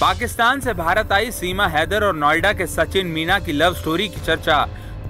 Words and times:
पाकिस्तान 0.00 0.60
से 0.60 0.72
भारत 0.74 1.12
आई 1.12 1.30
सीमा 1.30 1.66
हैदर 1.66 2.04
और 2.04 2.14
नोएडा 2.16 2.52
के 2.52 2.66
सचिन 2.66 3.06
मीना 3.06 3.38
की 3.38 3.52
लव 3.52 3.74
स्टोरी 3.74 4.08
की 4.08 4.20
चर्चा 4.20 4.58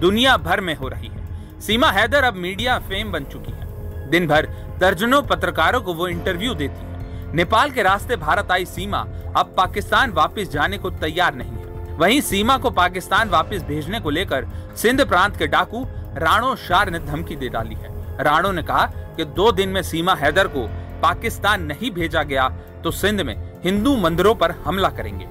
दुनिया 0.01 0.37
भर 0.37 0.61
में 0.61 0.75
हो 0.77 0.89
रही 0.89 1.09
है। 1.09 1.61
सीमा 1.61 1.91
हैदर 1.91 2.25
अब 2.25 2.35
मीडिया 2.35 2.79
फेम 2.79 3.11
बन 3.13 3.25
चुकी 3.25 3.53
है। 3.53 4.09
दिन 4.11 4.27
भर 4.27 4.47
दर्जनों 4.81 5.21
पत्रकारों 5.23 5.81
को 5.81 5.95
वो 5.95 6.09
इंटरव्यू 6.09 6.55
देती 6.55 6.81
है। 6.81 7.35
नेपाल 7.37 7.71
के 7.71 7.83
रास्ते 7.83 8.17
भारत 8.17 8.53
आई 8.53 8.65
सीमा, 8.65 8.99
अब 9.37 9.53
पाकिस्तान 9.57 10.13
वापस 10.13 10.49
जाने 10.53 10.79
को 10.79 10.91
तैयार 10.91 11.35
नहीं 11.35 11.51
है। 11.51 11.97
वहीं 11.97 12.21
सीमा 12.21 12.57
को 12.57 12.71
पाकिस्तान 12.71 13.29
वापस 13.29 13.63
भेजने 13.63 14.01
को 14.01 14.11
लेकर 14.11 14.47
सिंध 14.77 15.07
प्रांत 15.09 15.37
के 15.37 15.47
डाकू 15.47 15.85
राणो 16.17 16.55
शार 16.59 16.91
ने 16.91 16.99
धमकी 17.01 17.37
दे 17.37 17.49
डाली 17.49 17.75
है। 17.75 18.25
राणो 18.25 18.53
ने 18.53 18.63
कहा 18.63 18.87
कि 19.17 19.25
दो 19.25 19.53
दिन 19.53 19.69
में 19.69 19.83
सीमा 19.83 20.15
हैदर 20.15 20.49
को 20.49 20.67
पाकिस्तान 21.03 21.63
नहीं 21.63 21.91
भेजा 21.91 22.23
गया 22.23 22.49
तो 22.85 22.91
सिंध 22.91 23.21
में 23.21 23.37
हिंदू 23.65 23.97
मंदिरों 23.97 24.35
पर 24.35 24.51
हमला 24.65 24.89
करेंगे। 24.91 25.27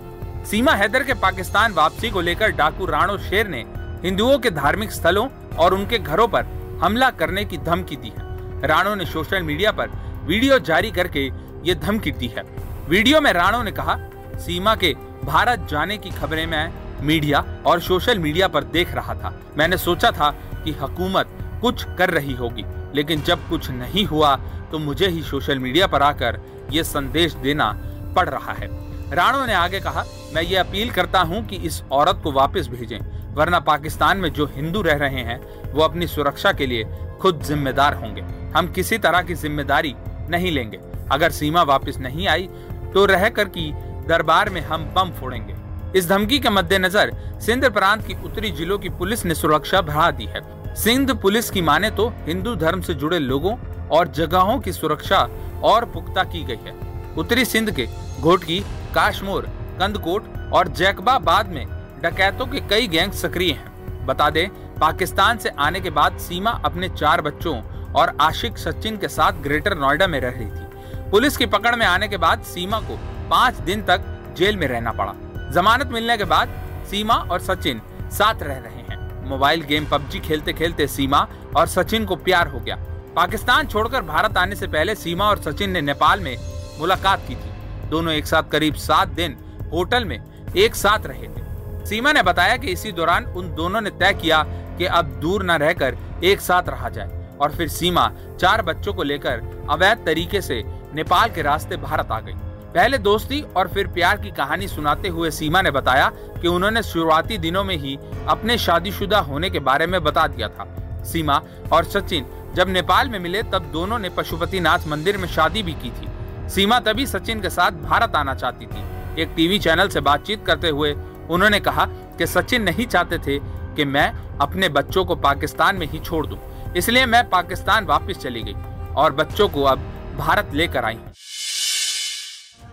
सीमा 0.46 0.72
हैदर 0.74 1.04
के 1.04 1.14
पाकिस्तान 1.16 1.74
वापसी 1.74 2.10
को 2.10 2.22
लेकर 2.22 2.52
डाकू 2.54 2.86
राणो 2.86 3.18
शेर 3.20 3.48
ने 3.48 3.66
हिंदुओं 4.04 4.38
के 4.40 4.50
धार्मिक 4.52 4.92
स्थलों 4.92 5.28
और 5.58 5.74
उनके 5.74 6.00
घरों 6.00 6.28
पर 6.28 6.46
हमला 6.82 7.10
करने 7.12 7.46
की 7.46 7.58
धमकी 7.60 7.96
दी 7.96 8.12
है। 8.18 8.68
राणो 8.68 8.96
ने 8.96 9.06
सोशल 9.06 9.44
मीडिया 9.44 9.72
पर 9.72 9.90
वीडियो 10.26 10.60
जारी 10.62 10.92
करके 10.92 11.26
ये 11.66 11.76
धमकी 11.78 12.12
दी 12.12 12.28
है। 12.28 12.44
वीडियो 12.90 13.22
में 13.22 13.32
राणो 13.34 13.62
ने 13.64 13.72
कहा, 13.72 13.98
सीमा 14.38 14.76
के 14.76 14.94
भारत 15.24 15.68
जाने 15.70 15.98
की 15.98 16.10
खबरें 16.12 16.46
मैं 16.48 16.72
मीडिया 17.02 17.44
और 17.66 17.80
सोशल 17.80 18.20
मीडिया 18.20 18.48
पर 18.48 18.64
देख 18.66 18.94
रहा 18.96 19.14
था। 19.14 19.34
मैंने 19.58 19.78
सोचा 19.78 20.12
था 20.12 20.30
कि 20.64 20.72
हुकूमत 20.72 21.38
कुछ 21.62 21.84
कर 21.98 22.10
रही 22.10 22.34
होगी, 22.34 22.66
लेकिन 22.96 23.22
जब 23.22 23.48
कुछ 23.50 23.70
नहीं 23.72 24.06
हुआ 24.06 24.36
तो 24.72 24.80
मुझे 24.80 25.08
ही 25.08 25.22
सोशल 25.24 25.60
मीडिया 25.60 25.88
पर 25.88 26.02
आकर 26.04 26.40
ये 26.72 26.84
संदेश 26.84 27.34
देना 27.36 27.72
पड़ 28.18 28.30
रहा 28.30 28.54
है। 28.54 28.70
राणो 29.12 29.46
ने 29.46 29.54
आगे 29.56 29.80
कहा, 29.80 30.04
मैं 30.34 30.42
ये 30.44 30.56
अपील 30.58 30.92
करता 30.92 31.20
हूँ 31.22 31.46
कि 31.48 31.56
इस 31.58 31.82
औरत 31.92 32.22
को 32.24 32.32
वापस 32.32 32.68
भेजें, 32.68 33.00
वरना 33.36 33.60
पाकिस्तान 33.62 34.18
में 34.18 34.32
जो 34.34 34.46
हिंदू 34.48 34.82
रह 34.82 34.98
रहे 34.98 35.22
हैं, 35.22 35.40
वो 35.74 35.84
अपनी 35.84 36.08
सुरक्षा 36.08 36.52
के 36.52 36.66
लिए 36.66 36.84
खुद 37.22 37.42
जिम्मेदार 37.42 37.94
होंगे। 37.96 38.22
हम 38.56 38.68
किसी 38.68 38.98
तरह 38.98 39.22
की 39.22 39.34
ज़िम्मेदारी 39.36 39.96
नहीं 40.30 40.52
लेंगे। 40.52 40.80
अगर 41.12 41.32
सीमा 41.32 41.62
वापस 41.64 41.98
नहीं 42.00 42.28
आई 42.28 42.50
तो 42.94 43.06
रह 43.06 43.28
कर 43.30 43.48
की 43.48 43.72
दरबार 44.08 44.50
में 44.50 44.62
हम 44.62 44.84
बम 44.96 45.12
फोड़ेंगे। 45.12 45.56
इस 45.96 46.08
धमकी 46.10 46.40
के 46.40 46.50
मद्देनजर 46.50 47.12
सिंध 47.42 47.66
प्रांत 47.66 48.06
की 48.08 48.14
उत्तरी 48.26 48.52
जिलों 48.52 48.78
की 48.78 48.90
पुलिस 48.92 49.26
ने 49.26 49.36
सुरक्षा 49.36 49.82
बढ़ा 49.82 50.10
दी 50.12 50.26
है। 50.26 50.42
सिंध 50.76 51.16
पुलिस 51.22 51.50
की 51.50 51.62
माने 51.62 51.90
तो 51.92 52.08
हिंदू 52.26 52.56
धर्म 52.56 52.82
से 52.82 52.94
जुड़े 52.94 53.20
लोगों 53.20 53.56
और 53.90 54.08
जगहों 54.10 54.60
की 54.60 54.72
सुरक्षा 54.74 55.28
और 55.64 55.86
पुख्ता 55.86 56.24
की 56.24 56.44
गई 56.44 56.60
है। 56.66 56.76
उत्तरी 57.18 57.46
सिंध 57.46 57.72
के 57.72 57.88
घोटकी 58.20 58.60
काशमोर, 58.96 59.46
कंदकोट 59.80 60.26
और 60.54 60.68
जैकबाबाद 60.68 61.48
में 61.48 61.66
डकैतों 62.04 62.46
के 62.46 62.60
कई 62.60 62.88
गैंग 62.88 63.12
सक्रिय 63.12 63.52
हैं। 63.52 64.06
बता 64.06 64.30
दें, 64.30 64.48
पाकिस्तान 64.80 65.38
से 65.38 65.50
आने 65.50 65.80
के 65.80 65.90
बाद 65.90 66.18
सीमा 66.18 66.52
अपने 66.66 66.90
चार 66.90 67.22
बच्चों 67.22 67.62
और 67.94 68.16
आशिक 68.22 68.58
सचिन 68.58 68.98
के 68.98 69.08
साथ 69.08 69.42
ग्रेटर 69.42 69.78
नोएडा 69.78 70.08
में 70.08 70.20
रह 70.20 70.30
रही 70.30 70.46
थी। 70.46 71.10
पुलिस 71.12 71.38
की 71.38 71.46
पकड़ 71.46 71.76
में 71.76 71.86
आने 71.86 72.08
के 72.08 72.18
बाद 72.18 72.44
सीमा 72.44 72.80
को 72.80 72.98
पाँच 73.30 73.56
दिन 73.56 73.82
तक 73.82 74.06
जेल 74.38 74.58
में 74.58 74.68
रहना 74.68 74.92
पड़ा। 74.92 75.14
जमानत 75.52 75.88
मिलने 75.88 76.18
के 76.18 76.24
बाद 76.24 76.50
सीमा 76.92 77.16
और 77.32 77.40
सचिन 77.40 77.82
साथ 78.12 78.44
रह 78.44 78.58
रहे 78.58 78.82
हैं। 78.82 79.26
मोबाइल 79.26 79.62
गेम 79.62 79.86
पबजी 79.86 80.20
खेलते 80.20 80.54
खेलते 80.54 80.88
सीमा 80.88 81.28
और 81.58 81.68
सचिन 81.68 82.06
को 82.06 82.16
प्यार 82.16 82.48
हो 82.48 82.60
गया। 82.60 82.76
पाकिस्तान 83.16 83.68
छोड़कर 83.68 84.02
भारत 84.02 84.38
आने 84.38 84.56
से 84.56 84.68
पहले 84.68 84.96
सीमा 84.96 85.26
और 85.26 85.42
सचिन 85.42 85.72
ने 85.72 85.82
नेपाल 85.82 86.20
में 86.20 86.38
मुलाकात 86.80 87.28
की 87.28 87.36
थी। 87.36 87.52
दोनों 87.90 88.14
एक 88.14 88.28
साथ 88.28 88.50
करीब 88.52 88.76
सात 88.76 89.08
दिन 89.08 89.38
होटल 89.74 90.06
में 90.06 90.20
एक 90.58 90.76
साथ 90.76 91.06
रहे 91.06 91.28
थे। 91.28 91.86
सीमा 91.86 92.12
ने 92.14 92.24
बताया 92.24 92.58
कि 92.58 92.68
इसी 92.68 92.92
दौरान 92.92 93.26
उन 93.26 93.54
दोनों 93.56 93.82
ने 93.82 93.90
तय 93.90 94.14
किया 94.14 94.44
कि 94.78 94.86
अब 94.86 95.06
दूर 95.22 95.44
न 95.44 95.52
रहकर 95.52 95.98
एक 96.24 96.42
साथ 96.42 96.70
रहा 96.70 96.90
जाए 96.90 97.38
और 97.42 97.52
फिर 97.52 97.68
सीमा 97.68 98.12
चार 98.40 98.62
बच्चों 98.62 98.94
को 98.94 99.04
लेकर 99.04 99.42
अवैध 99.70 100.06
तरीके 100.06 100.42
से 100.42 100.64
नेपाल 100.96 101.30
के 101.30 101.42
रास्ते 101.42 101.78
भारत 101.78 102.12
आ 102.12 102.20
गई। 102.20 102.34
पहले 102.74 102.98
दोस्ती 102.98 103.42
और 103.58 103.68
फिर 103.68 103.88
प्यार 103.88 104.18
की 104.18 104.32
कहानी 104.32 104.68
सुनाते 104.68 105.08
हुए 105.08 105.32
सीमा 105.32 105.62
ने 105.62 105.72
बताया 105.72 106.10
कि 106.42 106.48
उन्होंने 106.48 106.84
शुरुआती 106.84 107.38
दिनों 107.38 107.64
में 107.64 107.76
ही 107.78 107.98
अपने 108.28 108.58
शादीशुदा 108.58 109.20
होने 109.20 109.50
के 109.50 109.60
बारे 109.60 109.88
में 109.88 110.04
बता 110.04 110.28
दिया 110.28 110.48
था। 110.48 110.66
सीमा 111.04 111.42
और 111.72 111.84
सचिन 111.84 112.26
जब 112.56 112.70
नेपाल 112.70 113.10
में 113.10 113.20
मिले 113.20 113.44
तब 113.44 113.70
दोनों 113.74 114.00
ने 114.00 114.10
पशुपतिनाथ 114.10 114.88
मंदिर 114.88 115.18
में 115.18 115.28
शादी 115.28 115.64
भी 115.64 115.74
की 115.74 115.90
थी। 115.92 116.08
सीमा 116.50 116.80
तभी 116.80 117.06
सचिन 117.06 117.42
के 117.42 117.50
साथ 117.50 117.72
भारत 117.84 118.16
आना 118.16 118.34
चाहती 118.36 118.66
थी। 118.66 119.22
एक 119.22 119.34
टीवी 119.36 119.60
चैनल 119.60 119.88
से 119.88 120.00
बातचीत 120.02 120.46
करते 120.46 120.70
हुए 120.70 120.94
उन्होंने 121.30 121.60
कहा 121.60 121.86
कि 122.18 122.28
सचिन 122.28 122.64
नहीं 122.64 122.86
चाहते 122.86 123.18
थे 123.18 123.40
कि 123.76 123.86
मैं 123.86 124.12
अपने 124.38 124.70
बच्चों 124.70 125.06
को 125.06 125.16
पाकिस्तान 125.16 125.76
में 125.76 125.88
ही 125.88 126.00
छोड़ 126.00 126.26
दूँ। 126.28 126.40
इसलिए 126.78 127.06
मैं 127.06 127.30
पाकिस्तान 127.30 127.86
वापस 127.86 128.18
चली 128.18 128.44
गई 128.44 128.56
और 128.96 129.14
बच्चों 129.14 129.48
को 129.50 129.64
अब 129.64 129.80
भारत 130.18 130.52
लेकर 130.54 130.86
आई 130.86 130.98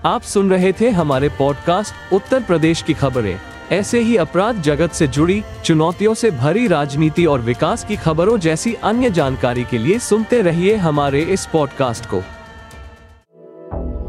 आप 0.04 0.22
सुन 0.22 0.50
रहे 0.50 0.72
थे 0.72 0.90
हमारे 0.90 1.28
पॉडकास्ट 1.28 2.12
उत्तर 2.12 2.42
प्रदेश 2.42 2.82
की 2.82 2.94
खबरें। 2.94 3.38
ऐसे 3.72 4.00
ही 4.00 4.16
अपराध 4.16 4.60
जगत 4.62 4.92
से 4.92 5.06
जुड़ी, 5.06 5.42
चुनौतियों 5.64 6.14
से 6.14 6.30
भरी 6.30 6.66
राजनीति 6.66 7.24
और 7.26 7.40
विकास 7.40 7.84
की 7.84 7.96
खबरों 7.96 8.38
जैसी 8.38 8.74
अन्य 8.84 9.10
जानकारी 9.10 9.64
के 9.64 9.78
लिए 9.78 9.98
सुनते 9.98 10.40
रहिए 10.42 10.76
हमारे 10.76 11.22
इस 11.22 11.46
पॉडकास्ट 11.46 12.06
को। 12.06 12.22